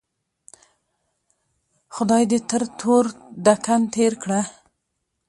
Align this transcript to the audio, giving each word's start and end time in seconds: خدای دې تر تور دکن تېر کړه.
خدای 1.95 2.23
دې 2.31 2.39
تر 2.49 2.63
تور 2.79 3.05
دکن 3.45 3.81
تېر 3.93 4.13
کړه. 4.23 4.41